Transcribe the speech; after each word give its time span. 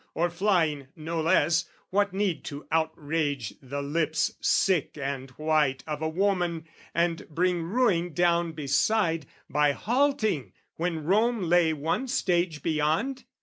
or 0.15 0.31
flying 0.31 0.87
no 0.95 1.21
less, 1.21 1.65
"What 1.91 2.11
need 2.11 2.43
to 2.45 2.65
outrage 2.71 3.53
the 3.61 3.83
lips 3.83 4.31
sick 4.41 4.97
and 4.99 5.29
white 5.37 5.83
"Of 5.85 6.01
a 6.01 6.09
woman, 6.09 6.65
and 6.95 7.29
bring 7.29 7.61
ruin 7.61 8.11
down 8.13 8.53
beside, 8.53 9.27
"By 9.47 9.73
halting 9.73 10.53
when 10.75 11.03
Rome 11.03 11.43
lay 11.43 11.71
one 11.71 12.07
stage 12.07 12.63
beyond?" 12.63 13.25